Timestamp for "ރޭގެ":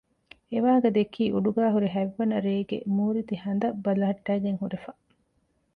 2.45-2.77